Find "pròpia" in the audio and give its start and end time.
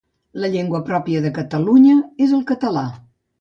0.87-1.21